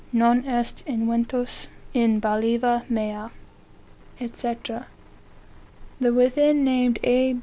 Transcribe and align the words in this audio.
non 0.11 0.43
est 0.47 0.81
inventus 0.87 1.67
in 1.93 2.19
balliva 2.19 2.83
mea, 2.89 3.29
&c.; 4.33 4.55
(the 5.99 6.11
within 6.11 6.63
named 6.63 6.97
A. 7.03 7.35